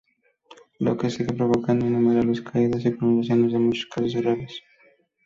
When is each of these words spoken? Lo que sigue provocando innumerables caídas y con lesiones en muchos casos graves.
Lo 0.79 0.97
que 0.97 1.11
sigue 1.11 1.31
provocando 1.31 1.85
innumerables 1.85 2.41
caídas 2.49 2.83
y 2.87 2.95
con 2.97 3.17
lesiones 3.17 3.53
en 3.53 3.67
muchos 3.67 3.85
casos 3.85 4.15
graves. 4.19 4.63